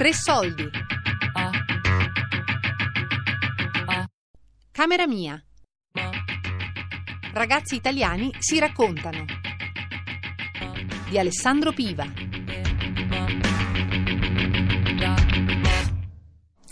[0.00, 0.66] Tre soldi.
[4.72, 5.38] Camera mia.
[7.34, 9.26] Ragazzi italiani si raccontano.
[11.06, 12.10] Di Alessandro Piva.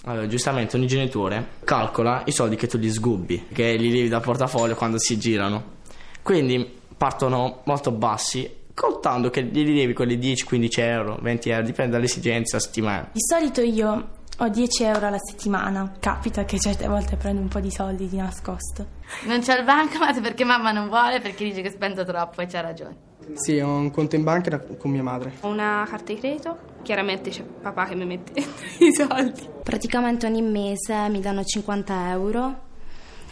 [0.05, 4.23] Allora, giustamente ogni genitore calcola i soldi che tu gli sgubbi, che li levi dal
[4.23, 5.81] portafoglio quando si girano.
[6.23, 6.67] Quindi
[6.97, 12.59] partono molto bassi, contando che gli levi quelli 10, 15 euro, 20 euro, dipende dall'esigenza
[12.59, 13.09] a settimana.
[13.13, 14.09] Di solito io
[14.39, 15.95] ho 10 euro alla settimana.
[15.99, 18.87] Capita che certe volte prendo un po' di soldi di nascosto.
[19.27, 22.61] Non c'ho il bancomat perché mamma non vuole, perché dice che spendo troppo e c'ha
[22.61, 23.07] ragione.
[23.35, 25.33] Sì, ho un conto in banca da- con mia madre.
[25.41, 28.41] Ho una carta di credito, chiaramente c'è papà che mi mette
[28.79, 29.47] i soldi.
[29.63, 32.67] Praticamente ogni mese mi danno 50 euro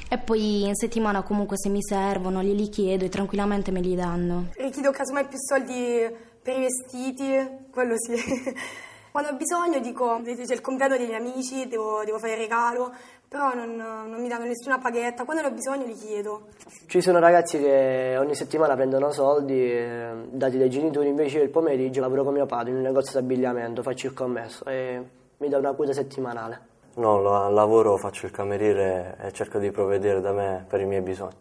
[0.08, 4.48] e poi in settimana comunque se mi servono glieli chiedo e tranquillamente me li danno.
[4.54, 6.08] Richiedo casomai più soldi
[6.42, 8.14] per i vestiti, quello sì.
[9.10, 12.92] Quando ho bisogno dico, c'è il compleanno miei amici, devo, devo fare il regalo,
[13.26, 16.48] però non, non mi danno nessuna paghetta, quando ne ho bisogno li chiedo.
[16.86, 21.48] Ci sono ragazzi che ogni settimana prendono soldi eh, dati dai genitori, invece io il
[21.48, 25.02] pomeriggio lavoro con mio padre in un negozio di abbigliamento, faccio il commesso e
[25.38, 26.74] mi dà una quota settimanale.
[26.96, 31.02] No, la- lavoro, faccio il cameriere e cerco di provvedere da me per i miei
[31.02, 31.34] bisogni.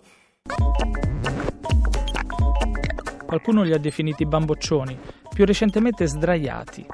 [3.25, 4.97] Qualcuno li ha definiti bamboccioni,
[5.33, 6.85] più recentemente sdraiati.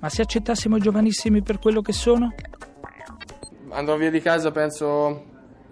[0.00, 2.34] Ma se accettassimo i giovanissimi per quello che sono?
[3.70, 5.24] Andrò via di casa, penso,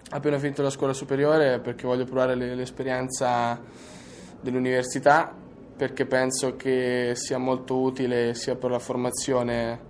[0.09, 3.59] appena finito la scuola superiore, perché voglio provare le- l'esperienza
[4.41, 5.33] dell'università,
[5.77, 9.86] perché penso che sia molto utile sia per la formazione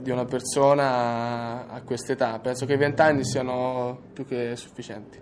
[0.00, 2.38] di una persona a quest'età.
[2.38, 5.18] Penso che i vent'anni siano più che sufficienti.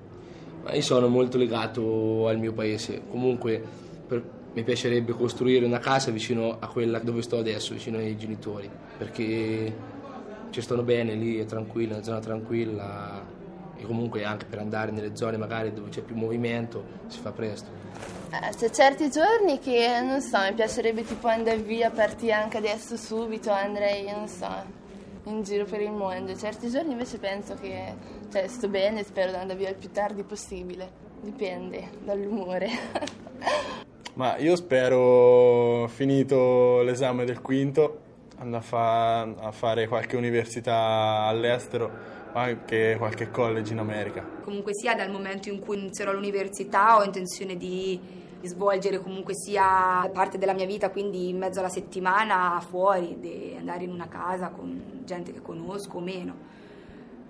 [0.62, 3.60] Ma io sono molto legato al mio paese, comunque
[4.06, 8.70] per- mi piacerebbe costruire una casa vicino a quella dove sto adesso, vicino ai genitori,
[8.96, 9.74] perché
[10.50, 13.40] ci stanno bene lì, è tranquilla, una zona tranquilla
[13.82, 17.68] e comunque anche per andare nelle zone magari dove c'è più movimento si fa presto.
[18.30, 22.96] Eh, c'è certi giorni che, non so, mi piacerebbe tipo andare via, partire anche adesso
[22.96, 24.48] subito, andrei, non so,
[25.24, 26.34] in giro per il mondo.
[26.34, 27.94] Certi giorni invece penso che,
[28.30, 31.00] cioè, sto bene e spero di andare via il più tardi possibile.
[31.20, 32.70] Dipende dall'umore.
[34.14, 38.00] Ma io spero, finito l'esame del quinto,
[38.38, 44.24] andare a, fa- a fare qualche università all'estero anche qualche college in America.
[44.42, 47.98] Comunque sia dal momento in cui inizierò l'università ho intenzione di,
[48.40, 53.54] di svolgere comunque sia parte della mia vita, quindi in mezzo alla settimana fuori, di
[53.56, 56.50] andare in una casa con gente che conosco o meno.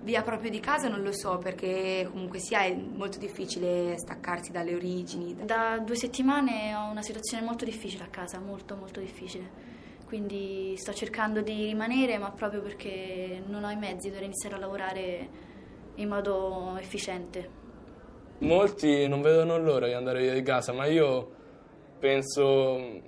[0.02, 4.74] Via proprio di casa non lo so perché comunque sia è molto difficile staccarsi dalle
[4.74, 5.36] origini.
[5.44, 9.80] Da due settimane ho una situazione molto difficile a casa, molto molto difficile.
[10.12, 14.58] Quindi sto cercando di rimanere, ma proprio perché non ho i mezzi per iniziare a
[14.58, 15.28] lavorare
[15.94, 17.48] in modo efficiente.
[18.40, 21.30] Molti non vedono l'ora di andare via di casa, ma io
[21.98, 23.00] penso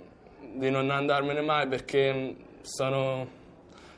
[0.54, 3.28] di non andarmene mai perché sono,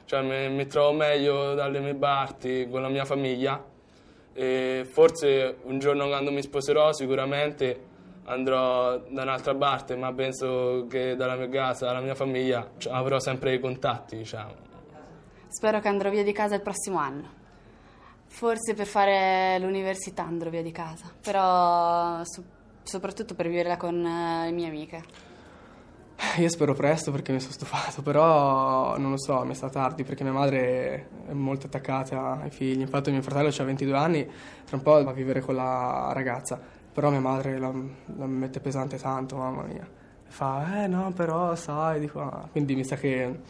[0.06, 3.64] cioè, mi, mi trovo meglio dalle mie parti con la mia famiglia
[4.32, 7.80] e forse un giorno quando mi sposerò sicuramente
[8.26, 13.18] andrò da un'altra parte, ma penso che dalla mia casa, dalla mia famiglia cioè, avrò
[13.18, 14.54] sempre i contatti, diciamo.
[15.48, 17.44] Spero che andrò via di casa il prossimo anno.
[18.26, 22.44] Forse per fare l'università andrò via di casa, però so-
[22.82, 25.02] soprattutto per vivere con eh, le mie amiche.
[26.38, 30.22] Io spero presto perché mi sono stufato, però non lo so, mi sta tardi perché
[30.22, 32.80] mia madre è molto attaccata ai figli.
[32.80, 34.30] Infatti mio fratello ha 22 anni,
[34.64, 36.58] tra un po' va a vivere con la ragazza,
[36.92, 37.72] però mia madre la,
[38.16, 39.86] la mette pesante tanto, mamma mia.
[40.28, 42.48] Fa, eh no, però sai, dico, ah.
[42.50, 43.40] quindi mi sa che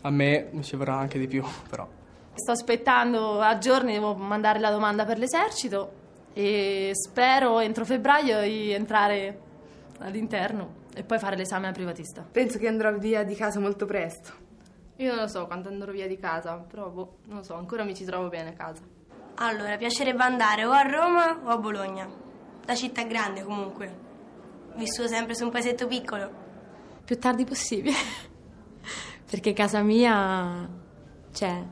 [0.00, 1.86] a me mi ci vorrà anche di più, però.
[2.34, 8.72] Sto aspettando a giorni, devo mandare la domanda per l'esercito e spero entro febbraio di
[8.72, 9.38] entrare
[9.98, 12.26] all'interno e poi fare l'esame al privatista.
[12.30, 14.42] Penso che andrò via di casa molto presto.
[14.96, 17.82] Io non lo so quando andrò via di casa, però boh, non lo so, ancora
[17.82, 18.82] mi ci trovo bene a casa.
[19.36, 22.08] Allora, piacerebbe andare o a Roma o a Bologna.
[22.64, 24.02] La città è grande comunque.
[24.76, 26.42] Vissuto sempre su un paesetto piccolo.
[27.04, 27.94] Più tardi possibile.
[29.28, 30.68] Perché casa mia,
[31.32, 31.62] cioè,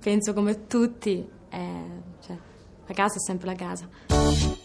[0.00, 1.68] penso come tutti, è,
[2.20, 2.36] cioè,
[2.86, 4.55] la casa è sempre la casa.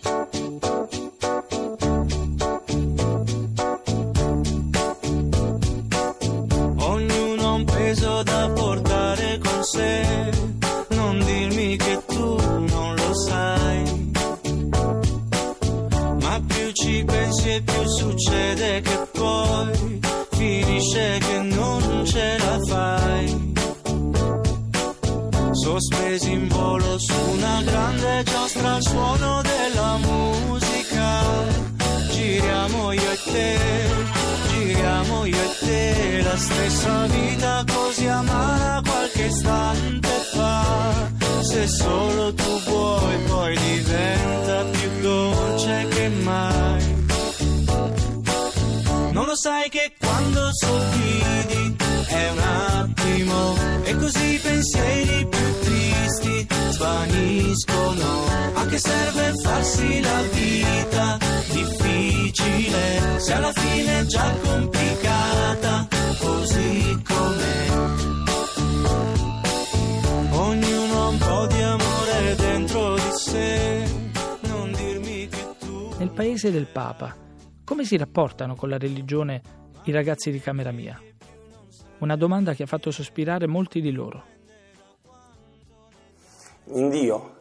[7.92, 10.30] Peso da portare con sé,
[10.90, 12.38] non dirmi che tu
[12.74, 14.12] non lo sai.
[16.22, 20.00] Ma più ci pensi e più succede che poi
[20.32, 23.50] finisce che non ce la fai.
[25.84, 31.24] spesi in volo su una grande giostra al suono della musica.
[32.12, 34.31] Giriamo io e te,
[34.82, 41.10] giriamo io e te, la stessa vita così amara qualche istante fa.
[41.42, 47.00] Se solo tu vuoi poi diventa più dolce che mai.
[49.12, 51.76] Non lo sai che quando sorridi
[52.08, 55.71] è un attimo e così pensieri più
[56.82, 58.26] svaniscono.
[58.54, 61.18] A che serve farsi la vita
[61.52, 65.88] difficile se alla fine è già complicata
[66.20, 67.70] così com'è?
[70.32, 73.84] Ognuno ha un po' di amore dentro di sé.
[74.42, 77.16] Non dirmi che tu Nel paese del Papa,
[77.64, 79.42] come si rapportano con la religione
[79.84, 81.00] i ragazzi di camera mia?
[82.00, 84.40] Una domanda che ha fatto sospirare molti di loro.
[86.72, 87.36] In Dio.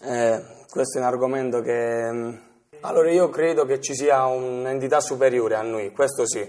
[0.00, 2.10] Eh, questo è un argomento che...
[2.12, 2.34] mm,
[2.82, 6.48] Allora io credo che ci sia un'entità superiore a noi, questo sì,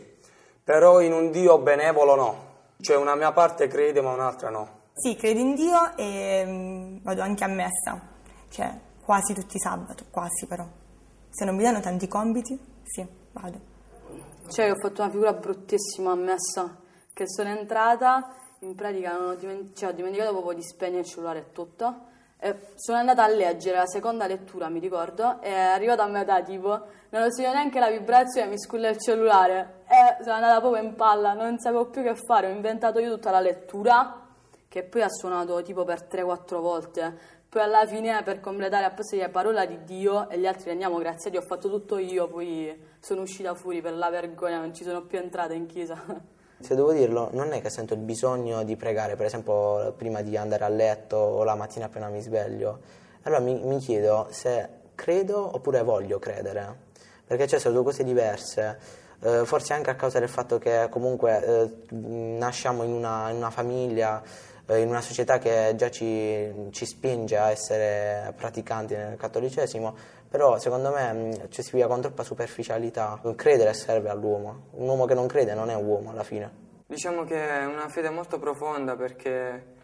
[0.64, 2.44] però in un Dio benevolo no,
[2.80, 4.78] cioè una mia parte crede ma un'altra no.
[4.94, 8.00] Sì, credo in Dio e mm, vado anche a messa,
[8.50, 8.72] cioè
[9.04, 10.68] quasi tutti i sabato, quasi però.
[11.30, 13.60] Se non mi danno tanti compiti, sì, vado.
[14.50, 16.76] Cioè, ho fatto una figura bruttissima a messa,
[17.14, 21.40] che sono entrata, in pratica ho, dimen- cioè, ho dimenticato proprio di spegnere il cellulare
[21.40, 22.08] e tutto.
[22.42, 26.42] E sono andata a leggere la seconda lettura, mi ricordo, e è arrivata a metà,
[26.42, 26.70] tipo,
[27.10, 29.84] non ho sentito neanche la vibrazione, mi sculla il cellulare.
[29.88, 33.30] E sono andata proprio in palla, non sapevo più che fare, ho inventato io tutta
[33.30, 34.26] la lettura,
[34.70, 37.18] che poi ha suonato tipo per 3-4 volte.
[37.50, 40.70] Poi alla fine, per completare, a posto di dire parola di Dio, e gli altri
[40.70, 44.60] andiamo, grazie a Dio, ho fatto tutto io, poi sono uscita fuori per la vergogna,
[44.60, 46.02] non ci sono più entrata in chiesa.
[46.62, 50.36] Se devo dirlo, non è che sento il bisogno di pregare, per esempio prima di
[50.36, 52.80] andare a letto o la mattina appena mi sveglio.
[53.24, 56.76] Allora mi, mi chiedo se credo oppure voglio credere,
[57.26, 58.78] perché cioè, sono due cose diverse.
[59.22, 63.50] Eh, forse anche a causa del fatto che comunque eh, nasciamo in una, in una
[63.50, 64.22] famiglia,
[64.78, 69.96] in una società che già ci, ci spinge a essere praticanti nel cattolicesimo,
[70.30, 73.20] però secondo me mh, ci si via con troppa superficialità.
[73.36, 76.68] Credere serve all'uomo, un uomo che non crede non è uomo alla fine.
[76.86, 79.78] Diciamo che è una fede molto profonda perché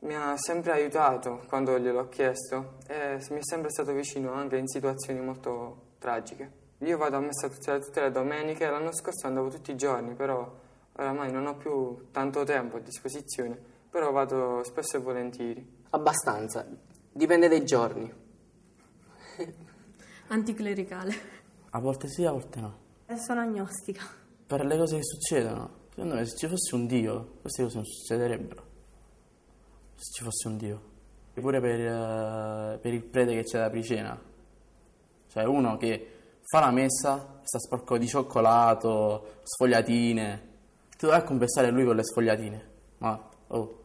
[0.00, 4.66] mi ha sempre aiutato quando gliel'ho chiesto e mi è sempre stato vicino anche in
[4.66, 6.60] situazioni molto tragiche.
[6.78, 10.52] Io vado a messa tutte, tutte le domeniche, l'anno scorso andavo tutti i giorni, però
[10.94, 13.56] oramai non ho più tanto tempo a disposizione,
[13.92, 15.80] però vado spesso e volentieri.
[15.90, 16.66] Abbastanza,
[17.12, 18.10] dipende dai giorni.
[20.28, 21.14] Anticlericale.
[21.72, 22.78] A volte sì, a volte no.
[23.04, 24.02] E sono agnostica.
[24.46, 27.84] Per le cose che succedono, secondo me se ci fosse un Dio, queste cose non
[27.84, 28.66] succederebbero.
[29.94, 30.90] Se ci fosse un Dio.
[31.34, 34.18] Pure per, eh, per il prete che c'è da Pricena.
[35.28, 40.50] Cioè uno che fa la messa, sta sporco di cioccolato, sfogliatine.
[40.96, 42.70] Tu vai a confessare lui con le sfogliatine.
[42.98, 43.81] Ma, oh,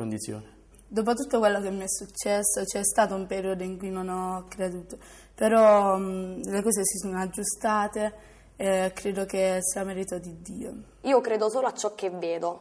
[0.00, 0.58] condizione.
[0.88, 4.46] Dopo tutto quello che mi è successo c'è stato un periodo in cui non ho
[4.48, 4.96] creduto,
[5.34, 10.72] però mh, le cose si sono aggiustate e credo che sia merito di Dio.
[11.02, 12.60] Io credo solo a ciò che vedo,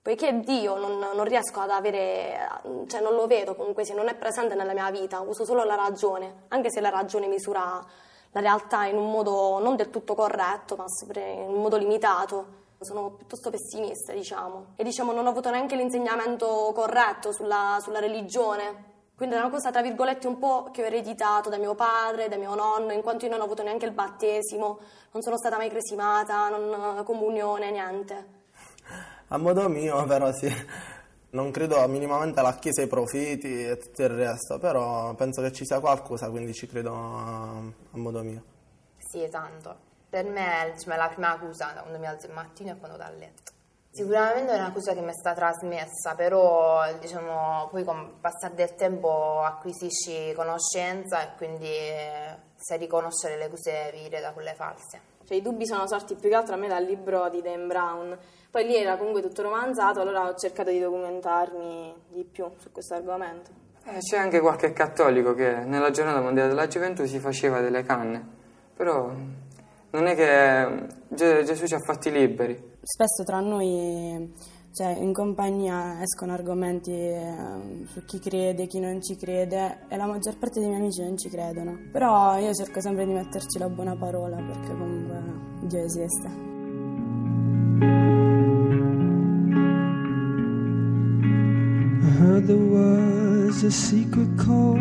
[0.00, 2.38] poiché Dio non, non riesco ad avere,
[2.86, 5.74] cioè non lo vedo comunque, se non è presente nella mia vita, uso solo la
[5.74, 7.84] ragione, anche se la ragione misura
[8.34, 12.60] la realtà in un modo non del tutto corretto, ma sempre in un modo limitato.
[12.82, 18.90] Sono piuttosto pessimista, diciamo, e diciamo non ho avuto neanche l'insegnamento corretto sulla, sulla religione.
[19.14, 22.36] Quindi è una cosa, tra virgolette, un po' che ho ereditato da mio padre, da
[22.36, 24.78] mio nonno, in quanto io non ho avuto neanche il battesimo,
[25.12, 28.40] non sono stata mai cresimata, non comunione, niente.
[29.28, 30.50] A modo mio, però sì,
[31.30, 35.64] non credo minimamente alla Chiesa, ai profeti e tutto il resto, però penso che ci
[35.64, 37.62] sia qualcosa, quindi ci credo a,
[37.92, 38.42] modo mio.
[38.98, 39.90] Sì, tanto.
[40.12, 43.14] Per me diciamo, è la prima cosa quando mi alzo il mattino e quando vado
[43.14, 43.52] a letto.
[43.90, 48.54] Sicuramente è una cosa che mi è stata trasmessa, però diciamo, poi con il passare
[48.54, 51.74] del tempo acquisisci conoscenza e quindi
[52.56, 55.00] sai riconoscere le cose vere da quelle false.
[55.24, 58.18] Cioè, i dubbi sono sorti più che altro a me dal libro di Dan Brown.
[58.50, 62.92] Poi lì era comunque tutto romanzato, allora ho cercato di documentarmi di più su questo
[62.92, 63.50] argomento.
[63.84, 68.22] Eh, c'è anche qualche cattolico che nella giornata mondiale della gioventù si faceva delle canne,
[68.76, 69.10] però
[69.92, 72.56] non è che Gesù ci ha fatti liberi.
[72.82, 74.32] Spesso tra noi,
[74.72, 80.06] cioè, in compagnia escono argomenti eh, su chi crede, chi non ci crede e la
[80.06, 81.78] maggior parte dei miei amici non ci credono.
[81.92, 85.22] Però io cerco sempre di metterci la buona parola perché comunque
[85.62, 86.50] Dio esiste.
[92.44, 94.80] there was a secret chord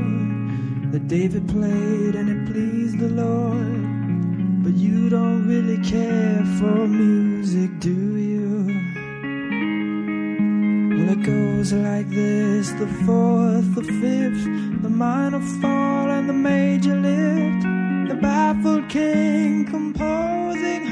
[0.91, 3.90] that David played and it pleased the Lord.
[4.71, 8.67] But you don't really care for music, do you?
[10.95, 14.45] Well, it goes like this the fourth, the fifth,
[14.81, 17.63] the minor fall, and the major lift.
[18.11, 20.85] The baffled king composing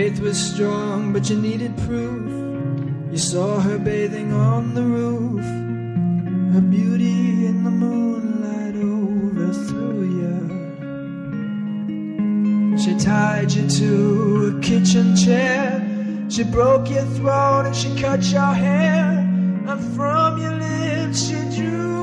[0.00, 2.26] faith was strong, but you needed proof.
[3.12, 5.44] You saw her bathing on the roof.
[6.54, 10.36] Her beauty in the moonlight overthrew you.
[12.78, 13.90] She tied you to
[14.50, 15.66] a kitchen chair.
[16.30, 19.04] She broke your throat and she cut your hair.
[19.68, 21.99] And from your lips she drew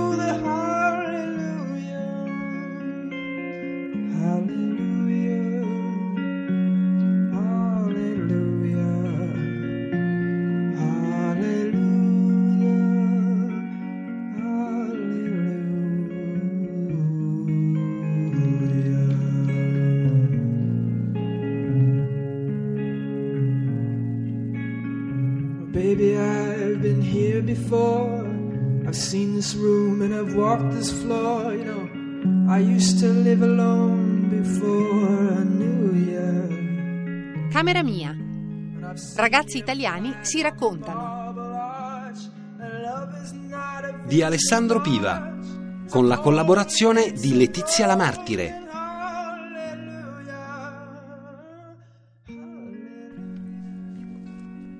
[29.47, 31.53] this room and I've walked this floor.
[31.53, 37.49] You know, I used to live alone before I knew you.
[37.49, 38.15] Camera mia.
[39.15, 41.15] Ragazzi italiani si raccontano.
[44.05, 45.37] Di Alessandro Piva,
[45.89, 48.65] con la collaborazione di Letizia La Martire.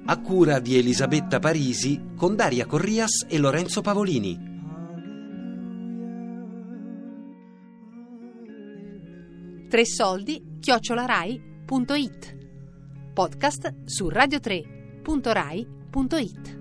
[0.10, 4.47] A cura di Elisabetta Parisi con Daria Corrias e Lorenzo Pavolini.
[9.70, 12.36] Tre soldi chiocciolarai.it
[13.14, 16.57] Podcast su radio3.rai.it